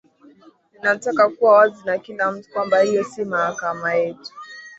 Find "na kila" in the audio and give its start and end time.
1.85-2.31